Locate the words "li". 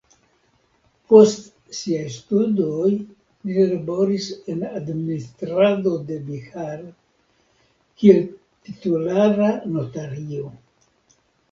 3.49-3.67